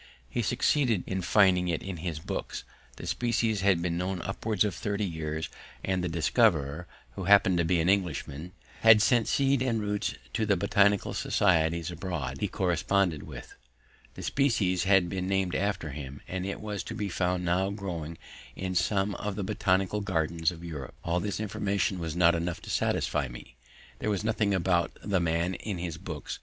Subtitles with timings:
[0.27, 2.63] He succeeded in finding it in his books:
[2.95, 5.47] the species had been known upwards of thirty years,
[5.85, 10.47] and the discoverer, who happened to be an Englishman, had sent seed and roots to
[10.47, 13.53] the Botanical Societies abroad he corresponded with;
[14.15, 18.17] the species had been named after him, and it was to be found now growing
[18.55, 20.95] in some of the Botanical Gardens of Europe.
[21.03, 23.55] All this information was not enough to satisfy me;
[23.99, 26.39] there was nothing about the man in his books.